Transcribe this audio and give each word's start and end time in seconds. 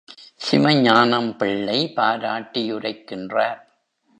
Sivagnanam 0.45 1.37
Pillai 1.37 1.93
பாராட்டியுரைக்கின்றார். 1.95 3.61